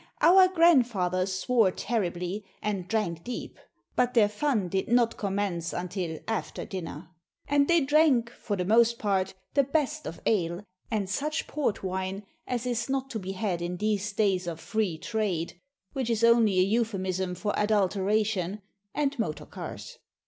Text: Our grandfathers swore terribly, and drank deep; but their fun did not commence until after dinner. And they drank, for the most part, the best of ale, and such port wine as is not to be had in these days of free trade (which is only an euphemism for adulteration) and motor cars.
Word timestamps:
Our 0.19 0.47
grandfathers 0.47 1.31
swore 1.39 1.69
terribly, 1.69 2.43
and 2.59 2.87
drank 2.87 3.23
deep; 3.23 3.59
but 3.95 4.15
their 4.15 4.29
fun 4.29 4.67
did 4.67 4.87
not 4.87 5.15
commence 5.15 5.73
until 5.73 6.17
after 6.27 6.65
dinner. 6.65 7.09
And 7.47 7.67
they 7.67 7.81
drank, 7.81 8.31
for 8.31 8.55
the 8.55 8.65
most 8.65 8.97
part, 8.97 9.35
the 9.53 9.61
best 9.63 10.07
of 10.07 10.19
ale, 10.25 10.63
and 10.89 11.07
such 11.07 11.45
port 11.45 11.83
wine 11.83 12.23
as 12.47 12.65
is 12.65 12.89
not 12.89 13.11
to 13.11 13.19
be 13.19 13.33
had 13.33 13.61
in 13.61 13.77
these 13.77 14.11
days 14.13 14.47
of 14.47 14.59
free 14.59 14.97
trade 14.97 15.61
(which 15.93 16.09
is 16.09 16.23
only 16.23 16.57
an 16.59 16.65
euphemism 16.65 17.35
for 17.35 17.53
adulteration) 17.55 18.63
and 18.95 19.19
motor 19.19 19.45
cars. 19.45 19.99